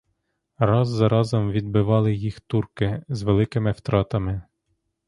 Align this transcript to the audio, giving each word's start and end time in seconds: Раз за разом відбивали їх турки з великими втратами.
Раз 0.57 0.89
за 0.89 1.09
разом 1.09 1.51
відбивали 1.51 2.15
їх 2.15 2.39
турки 2.39 3.05
з 3.09 3.21
великими 3.23 3.71
втратами. 3.71 4.41